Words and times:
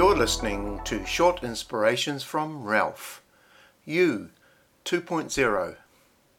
You're 0.00 0.16
listening 0.16 0.80
to 0.84 1.04
Short 1.04 1.44
Inspirations 1.44 2.22
from 2.22 2.64
Ralph. 2.64 3.20
You 3.84 4.30
2.0, 4.86 5.76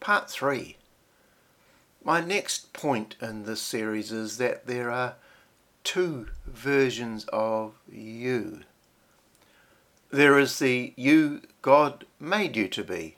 Part 0.00 0.28
3. 0.28 0.76
My 2.02 2.20
next 2.20 2.72
point 2.72 3.14
in 3.22 3.44
this 3.44 3.62
series 3.62 4.10
is 4.10 4.38
that 4.38 4.66
there 4.66 4.90
are 4.90 5.14
two 5.84 6.26
versions 6.44 7.24
of 7.32 7.74
you. 7.88 8.62
There 10.10 10.40
is 10.40 10.58
the 10.58 10.92
you 10.96 11.42
God 11.62 12.04
made 12.18 12.56
you 12.56 12.66
to 12.66 12.82
be, 12.82 13.16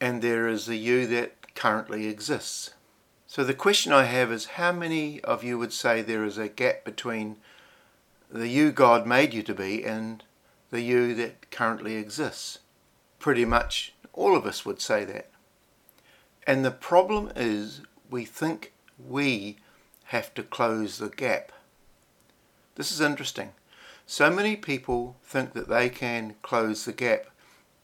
and 0.00 0.22
there 0.22 0.48
is 0.48 0.64
the 0.64 0.78
you 0.78 1.06
that 1.08 1.54
currently 1.54 2.06
exists. 2.06 2.70
So 3.26 3.44
the 3.44 3.52
question 3.52 3.92
I 3.92 4.04
have 4.04 4.32
is 4.32 4.46
how 4.56 4.72
many 4.72 5.20
of 5.20 5.44
you 5.44 5.58
would 5.58 5.74
say 5.74 6.00
there 6.00 6.24
is 6.24 6.38
a 6.38 6.48
gap 6.48 6.86
between 6.86 7.36
the 8.30 8.48
you 8.48 8.72
God 8.72 9.06
made 9.06 9.32
you 9.32 9.42
to 9.44 9.54
be 9.54 9.84
and 9.84 10.22
the 10.70 10.80
you 10.80 11.14
that 11.14 11.50
currently 11.50 11.96
exists? 11.96 12.60
Pretty 13.18 13.44
much 13.44 13.94
all 14.12 14.36
of 14.36 14.46
us 14.46 14.64
would 14.64 14.80
say 14.80 15.04
that. 15.04 15.30
And 16.46 16.64
the 16.64 16.70
problem 16.70 17.32
is 17.34 17.82
we 18.10 18.24
think 18.24 18.72
we 18.98 19.56
have 20.04 20.32
to 20.34 20.42
close 20.42 20.98
the 20.98 21.08
gap. 21.08 21.52
This 22.76 22.92
is 22.92 23.00
interesting. 23.00 23.52
So 24.06 24.30
many 24.30 24.54
people 24.54 25.16
think 25.24 25.52
that 25.54 25.68
they 25.68 25.88
can 25.88 26.36
close 26.42 26.84
the 26.84 26.92
gap 26.92 27.26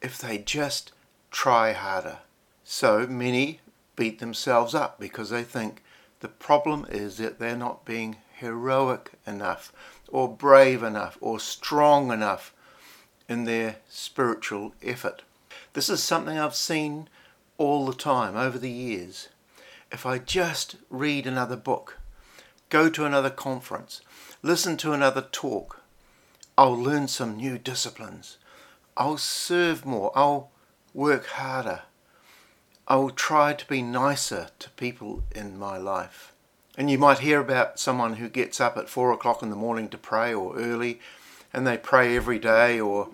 if 0.01 0.19
they 0.19 0.39
just 0.39 0.93
try 1.31 1.73
harder. 1.73 2.19
So 2.63 3.07
many 3.07 3.61
beat 3.97 4.21
themselves 4.21 4.75
up 4.75 5.01
because 5.01 5.31
they 5.31 5.43
think 5.43 5.83
the 6.21 6.29
problem 6.29 6.87
is 6.89 7.17
that 7.17 7.39
they're 7.39 7.57
not 7.57 7.85
being 7.85 8.19
heroic 8.43 9.13
enough 9.27 9.73
or 10.09 10.29
brave 10.29 10.83
enough 10.83 11.17
or 11.23 11.41
strong 11.41 12.13
enough 12.13 12.53
in 13.29 13.45
their 13.45 13.77
spiritual 13.89 14.75
effort. 14.83 15.23
This 15.73 15.89
is 15.89 16.03
something 16.03 16.39
I've 16.39 16.55
seen 16.55 17.09
all 17.57 17.87
the 17.87 17.95
time 17.95 18.37
over 18.37 18.59
the 18.59 18.71
years. 18.71 19.31
If 19.91 20.05
I 20.05 20.19
just 20.19 20.77
read 20.91 21.27
another 21.27 21.57
book, 21.57 21.99
go 22.69 22.91
to 22.91 23.07
another 23.07 23.31
conference, 23.31 24.03
listen 24.43 24.77
to 24.79 24.93
another 24.93 25.23
talk, 25.23 25.81
I'll 26.59 26.77
learn 26.77 27.09
some 27.09 27.37
new 27.37 27.57
disciplines. 27.57 28.37
I'll 28.97 29.17
serve 29.17 29.87
more. 29.87 30.13
I'll 30.15 30.51
work 30.93 31.27
harder. 31.27 31.83
I 32.87 32.97
will 32.97 33.11
try 33.11 33.55
to 33.55 33.67
be 33.67 33.81
nicer 33.81 34.49
to 34.59 34.71
people 34.71 35.23
in 35.35 35.59
my 35.59 35.79
life. 35.79 36.32
And 36.77 36.91
you 36.91 36.99
might 36.99 37.19
hear 37.19 37.41
about 37.41 37.79
someone 37.79 38.15
who 38.15 38.29
gets 38.29 38.61
up 38.61 38.77
at 38.77 38.89
four 38.89 39.13
o'clock 39.13 39.43
in 39.43 39.51
the 39.51 39.57
morning 39.57 39.89
to 39.91 39.99
pray 39.99 40.33
or 40.33 40.57
early, 40.57 41.01
and 41.53 41.67
they 41.67 41.77
pray 41.77 42.17
every 42.17 42.39
day, 42.39 42.81
or 42.81 43.11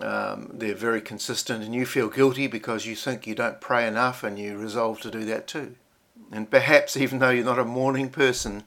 um, 0.00 0.50
they're 0.52 0.74
very 0.74 1.00
consistent, 1.00 1.62
and 1.62 1.74
you 1.74 1.84
feel 1.84 2.08
guilty 2.08 2.46
because 2.46 2.86
you 2.86 2.96
think 2.96 3.26
you 3.26 3.34
don't 3.34 3.60
pray 3.60 3.86
enough 3.86 4.24
and 4.24 4.38
you 4.38 4.56
resolve 4.56 5.00
to 5.02 5.10
do 5.10 5.24
that 5.26 5.46
too. 5.46 5.74
And 6.32 6.50
perhaps, 6.50 6.96
even 6.96 7.18
though 7.18 7.30
you're 7.30 7.44
not 7.44 7.58
a 7.58 7.64
morning 7.64 8.08
person, 8.08 8.64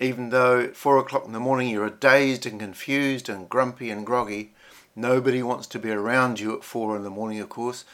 even 0.00 0.30
though 0.30 0.60
at 0.60 0.76
four 0.76 0.98
o'clock 0.98 1.24
in 1.26 1.32
the 1.32 1.40
morning 1.40 1.68
you're 1.68 1.90
dazed 1.90 2.46
and 2.46 2.60
confused 2.60 3.28
and 3.28 3.48
grumpy 3.48 3.90
and 3.90 4.06
groggy, 4.06 4.52
nobody 4.94 5.42
wants 5.42 5.66
to 5.68 5.78
be 5.78 5.90
around 5.90 6.40
you 6.40 6.56
at 6.56 6.64
four 6.64 6.96
in 6.96 7.02
the 7.02 7.10
morning, 7.10 7.40
of 7.40 7.48
course. 7.48 7.84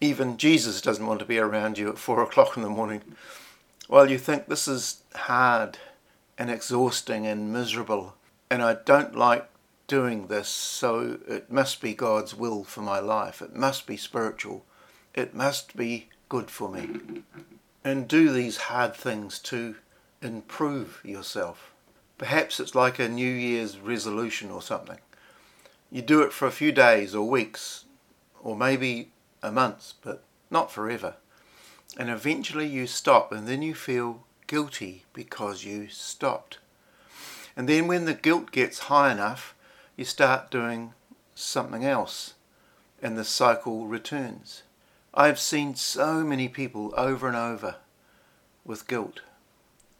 Even 0.00 0.36
Jesus 0.36 0.80
doesn't 0.80 1.06
want 1.06 1.20
to 1.20 1.26
be 1.26 1.38
around 1.38 1.78
you 1.78 1.88
at 1.88 1.98
four 1.98 2.22
o'clock 2.22 2.56
in 2.56 2.62
the 2.62 2.68
morning. 2.68 3.00
Well, 3.88 4.10
you 4.10 4.18
think 4.18 4.46
this 4.46 4.66
is 4.66 5.02
hard 5.14 5.78
and 6.38 6.50
exhausting 6.50 7.26
and 7.26 7.52
miserable, 7.52 8.14
and 8.50 8.62
I 8.62 8.78
don't 8.84 9.14
like 9.14 9.48
doing 9.86 10.28
this, 10.28 10.48
so 10.48 11.18
it 11.28 11.52
must 11.52 11.82
be 11.82 11.94
God's 11.94 12.34
will 12.34 12.64
for 12.64 12.80
my 12.80 12.98
life. 12.98 13.42
It 13.42 13.54
must 13.54 13.86
be 13.86 13.98
spiritual. 13.98 14.64
It 15.14 15.34
must 15.34 15.76
be 15.76 16.08
good 16.28 16.50
for 16.50 16.70
me. 16.70 17.22
And 17.84 18.08
do 18.08 18.32
these 18.32 18.56
hard 18.56 18.94
things 18.94 19.38
to 19.40 19.76
improve 20.22 21.00
yourself. 21.04 21.74
Perhaps 22.16 22.60
it's 22.60 22.74
like 22.74 22.98
a 22.98 23.08
New 23.08 23.30
Year's 23.30 23.78
resolution 23.78 24.50
or 24.50 24.62
something. 24.62 24.98
You 25.90 26.00
do 26.00 26.22
it 26.22 26.32
for 26.32 26.48
a 26.48 26.52
few 26.52 26.72
days 26.72 27.14
or 27.14 27.28
weeks, 27.28 27.84
or 28.42 28.56
maybe 28.56 29.10
a 29.42 29.52
month, 29.52 29.92
but 30.02 30.24
not 30.50 30.72
forever. 30.72 31.16
And 31.96 32.10
eventually 32.10 32.66
you 32.66 32.86
stop, 32.86 33.32
and 33.32 33.46
then 33.46 33.62
you 33.62 33.74
feel 33.74 34.24
guilty 34.46 35.04
because 35.12 35.64
you 35.64 35.88
stopped. 35.88 36.58
And 37.56 37.68
then 37.68 37.86
when 37.86 38.04
the 38.04 38.14
guilt 38.14 38.50
gets 38.50 38.80
high 38.80 39.12
enough, 39.12 39.54
you 39.96 40.04
start 40.04 40.50
doing 40.50 40.92
something 41.34 41.84
else, 41.84 42.34
and 43.00 43.16
the 43.16 43.24
cycle 43.24 43.86
returns. 43.86 44.62
I 45.12 45.28
have 45.28 45.38
seen 45.38 45.76
so 45.76 46.24
many 46.24 46.48
people 46.48 46.92
over 46.96 47.28
and 47.28 47.36
over 47.36 47.76
with 48.64 48.88
guilt. 48.88 49.20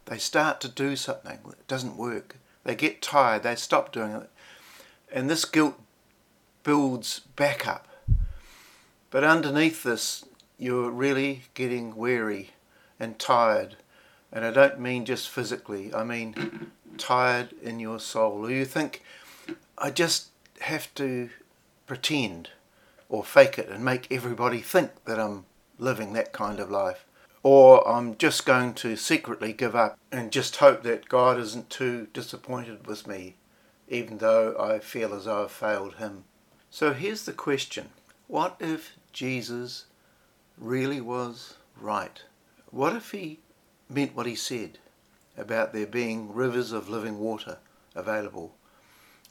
They 0.06 0.18
start 0.18 0.60
to 0.62 0.68
do 0.68 0.96
something, 0.96 1.38
that 1.46 1.68
doesn't 1.68 1.96
work. 1.96 2.36
They 2.64 2.74
get 2.74 3.02
tired, 3.02 3.44
they 3.44 3.54
stop 3.54 3.92
doing 3.92 4.12
it. 4.12 4.30
And 5.12 5.30
this 5.30 5.44
guilt 5.44 5.78
builds 6.64 7.20
back 7.36 7.68
up. 7.68 7.86
But 9.10 9.22
underneath 9.22 9.84
this, 9.84 10.24
you're 10.58 10.90
really 10.90 11.42
getting 11.54 11.96
weary 11.96 12.50
and 12.98 13.18
tired. 13.18 13.76
And 14.32 14.44
I 14.44 14.50
don't 14.50 14.80
mean 14.80 15.04
just 15.04 15.28
physically, 15.28 15.94
I 15.94 16.04
mean 16.04 16.70
tired 16.98 17.54
in 17.62 17.80
your 17.80 18.00
soul. 18.00 18.46
Or 18.46 18.50
you 18.50 18.64
think, 18.64 19.02
I 19.78 19.90
just 19.90 20.28
have 20.60 20.92
to 20.94 21.30
pretend 21.86 22.50
or 23.08 23.22
fake 23.22 23.58
it 23.58 23.68
and 23.68 23.84
make 23.84 24.10
everybody 24.10 24.60
think 24.60 25.04
that 25.04 25.20
I'm 25.20 25.44
living 25.78 26.12
that 26.12 26.32
kind 26.32 26.60
of 26.60 26.70
life. 26.70 27.04
Or 27.42 27.86
I'm 27.86 28.16
just 28.16 28.46
going 28.46 28.74
to 28.74 28.96
secretly 28.96 29.52
give 29.52 29.76
up 29.76 29.98
and 30.10 30.32
just 30.32 30.56
hope 30.56 30.82
that 30.84 31.08
God 31.08 31.38
isn't 31.38 31.68
too 31.68 32.08
disappointed 32.14 32.86
with 32.86 33.06
me, 33.06 33.36
even 33.86 34.18
though 34.18 34.56
I 34.58 34.78
feel 34.78 35.12
as 35.12 35.26
though 35.26 35.44
I've 35.44 35.52
failed 35.52 35.96
Him. 35.96 36.24
So 36.70 36.94
here's 36.94 37.26
the 37.26 37.32
question 37.32 37.90
What 38.28 38.56
if 38.60 38.96
Jesus 39.12 39.84
really 40.58 41.00
was 41.00 41.56
right? 41.80 42.22
What 42.70 42.94
if 42.94 43.10
He 43.10 43.40
meant 43.88 44.14
what 44.14 44.26
He 44.26 44.34
said 44.34 44.78
about 45.36 45.72
there 45.72 45.86
being 45.86 46.32
rivers 46.32 46.72
of 46.72 46.88
living 46.88 47.18
water 47.18 47.58
available 47.94 48.54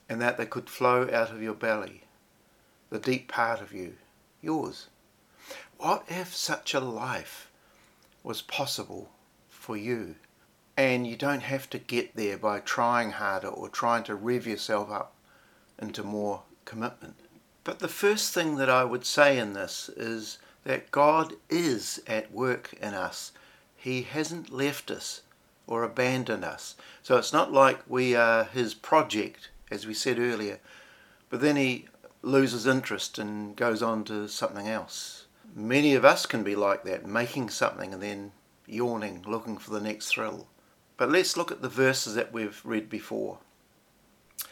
and 0.09 0.21
that 0.21 0.37
they 0.37 0.45
could 0.45 0.69
flow 0.69 1.03
out 1.11 1.31
of 1.31 1.41
your 1.41 1.53
belly, 1.53 2.03
the 2.89 2.99
deep 2.99 3.31
part 3.31 3.61
of 3.61 3.73
you, 3.73 3.95
yours? 4.41 4.87
What 5.77 6.05
if 6.07 6.35
such 6.35 6.73
a 6.73 6.79
life 6.79 7.49
was 8.23 8.41
possible 8.41 9.11
for 9.49 9.75
you? 9.75 10.15
And 10.75 11.05
you 11.05 11.15
don't 11.15 11.43
have 11.43 11.69
to 11.71 11.77
get 11.77 12.15
there 12.15 12.37
by 12.37 12.59
trying 12.59 13.11
harder 13.11 13.47
or 13.47 13.69
trying 13.69 14.03
to 14.05 14.15
rev 14.15 14.47
yourself 14.47 14.89
up 14.89 15.13
into 15.77 16.03
more 16.03 16.43
commitment. 16.65 17.15
But 17.63 17.79
the 17.79 17.87
first 17.87 18.33
thing 18.33 18.55
that 18.55 18.69
I 18.69 18.83
would 18.83 19.05
say 19.05 19.37
in 19.37 19.53
this 19.53 19.89
is 19.89 20.39
that 20.63 20.91
God 20.91 21.33
is 21.49 22.01
at 22.07 22.31
work 22.31 22.73
in 22.81 22.93
us. 22.93 23.31
He 23.75 24.03
hasn't 24.03 24.51
left 24.51 24.89
us 24.89 25.21
or 25.67 25.83
abandoned 25.83 26.45
us. 26.45 26.75
So 27.01 27.17
it's 27.17 27.33
not 27.33 27.51
like 27.51 27.79
we 27.87 28.15
are 28.15 28.45
His 28.45 28.73
project, 28.73 29.49
as 29.69 29.85
we 29.85 29.93
said 29.93 30.19
earlier, 30.19 30.59
but 31.29 31.41
then 31.41 31.55
He 31.55 31.87
loses 32.21 32.65
interest 32.65 33.19
and 33.19 33.55
goes 33.55 33.83
on 33.83 34.03
to 34.05 34.27
something 34.27 34.67
else. 34.67 35.25
Many 35.55 35.93
of 35.93 36.05
us 36.05 36.25
can 36.25 36.43
be 36.43 36.55
like 36.55 36.83
that, 36.83 37.05
making 37.05 37.49
something 37.49 37.93
and 37.93 38.01
then 38.01 38.31
yawning, 38.65 39.23
looking 39.27 39.57
for 39.57 39.71
the 39.71 39.81
next 39.81 40.07
thrill. 40.07 40.47
But 40.95 41.11
let's 41.11 41.35
look 41.35 41.51
at 41.51 41.61
the 41.61 41.69
verses 41.69 42.15
that 42.15 42.31
we've 42.31 42.61
read 42.63 42.89
before. 42.89 43.39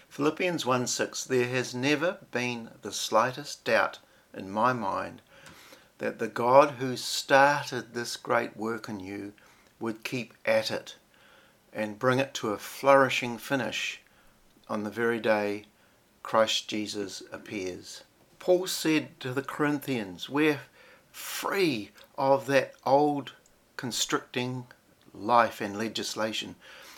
Philippians 0.09 0.65
1 0.65 0.87
6 0.87 1.23
There 1.23 1.47
has 1.47 1.73
never 1.73 2.17
been 2.31 2.71
the 2.81 2.91
slightest 2.91 3.63
doubt 3.63 3.99
in 4.33 4.51
my 4.51 4.73
mind 4.73 5.21
that 6.01 6.17
the 6.17 6.27
God 6.27 6.71
who 6.79 6.97
started 6.97 7.93
this 7.93 8.17
great 8.17 8.57
work 8.57 8.89
in 8.89 8.99
you 8.99 9.33
would 9.79 10.03
keep 10.03 10.33
at 10.47 10.71
it 10.71 10.95
and 11.71 11.99
bring 11.99 12.17
it 12.17 12.33
to 12.33 12.49
a 12.49 12.57
flourishing 12.57 13.37
finish 13.37 14.01
on 14.67 14.83
the 14.83 14.89
very 14.89 15.19
day 15.19 15.63
Christ 16.23 16.67
Jesus 16.67 17.21
appears. 17.31 18.01
Paul 18.39 18.65
said 18.65 19.19
to 19.19 19.31
the 19.31 19.43
Corinthians, 19.43 20.27
We're 20.27 20.61
free 21.11 21.91
of 22.17 22.47
that 22.47 22.73
old 22.83 23.33
constricting 23.77 24.65
life 25.13 25.61
and 25.61 25.77
legislation. 25.77 26.55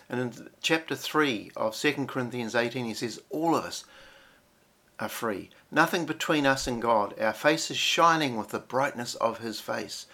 And 0.07 0.21
in 0.21 0.49
chapter 0.61 0.95
3 0.95 1.51
of 1.57 1.75
2 1.75 2.05
Corinthians 2.05 2.55
18, 2.55 2.85
he 2.85 2.93
says, 2.93 3.21
All 3.29 3.53
of 3.53 3.65
us 3.65 3.83
are 4.99 5.09
free. 5.09 5.49
Nothing 5.71 6.05
between 6.05 6.45
us 6.45 6.67
and 6.67 6.81
God. 6.81 7.19
Our 7.19 7.33
face 7.33 7.71
is 7.71 7.77
shining 7.77 8.37
with 8.37 8.49
the 8.49 8.59
brightness 8.59 9.15
of 9.15 9.39
his 9.39 9.59
face. 9.59 10.05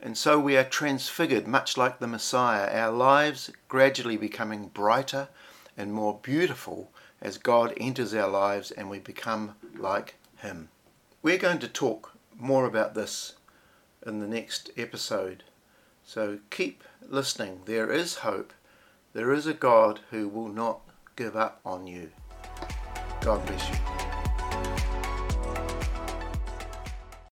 And 0.00 0.18
so 0.18 0.38
we 0.38 0.56
are 0.56 0.64
transfigured, 0.64 1.46
much 1.46 1.76
like 1.76 2.00
the 2.00 2.08
Messiah, 2.08 2.68
our 2.72 2.90
lives 2.90 3.50
gradually 3.68 4.16
becoming 4.16 4.66
brighter 4.68 5.28
and 5.76 5.92
more 5.92 6.18
beautiful 6.22 6.90
as 7.20 7.38
God 7.38 7.72
enters 7.76 8.12
our 8.12 8.28
lives 8.28 8.72
and 8.72 8.90
we 8.90 8.98
become 8.98 9.54
like 9.78 10.16
Him. 10.38 10.70
We're 11.22 11.38
going 11.38 11.60
to 11.60 11.68
talk 11.68 12.16
more 12.36 12.66
about 12.66 12.94
this 12.94 13.34
in 14.04 14.18
the 14.18 14.26
next 14.26 14.70
episode. 14.76 15.44
So 16.04 16.40
keep 16.50 16.82
listening. 17.08 17.60
There 17.64 17.92
is 17.92 18.16
hope. 18.16 18.52
There 19.12 19.32
is 19.32 19.46
a 19.46 19.54
God 19.54 20.00
who 20.10 20.28
will 20.28 20.48
not 20.48 20.80
give 21.14 21.36
up 21.36 21.60
on 21.64 21.86
you. 21.86 22.10
God 23.20 23.46
bless 23.46 23.68
you. 23.68 23.91